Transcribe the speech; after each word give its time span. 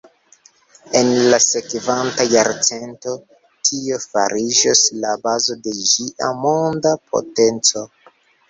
En 0.99 1.09
la 1.33 1.39
sekvanta 1.47 2.25
jarcento, 2.31 3.13
tio 3.69 4.01
fariĝos 4.15 4.83
la 5.05 5.13
bazo 5.29 5.61
de 5.69 5.77
ĝia 5.93 6.35
monda 6.47 6.99
potenco. 7.13 7.89